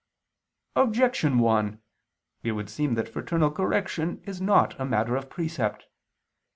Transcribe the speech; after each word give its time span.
Objection 0.75 1.37
1: 1.37 1.79
It 2.41 2.53
would 2.53 2.71
seem 2.71 2.95
that 2.95 3.07
fraternal 3.07 3.51
correction 3.51 4.19
is 4.25 4.41
not 4.41 4.73
a 4.79 4.83
matter 4.83 5.15
of 5.15 5.29
precept. 5.29 5.85